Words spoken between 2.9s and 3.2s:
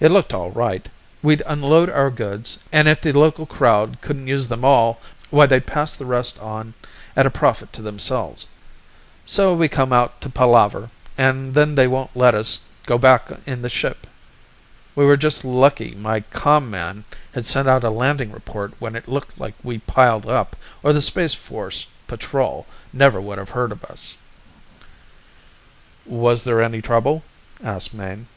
the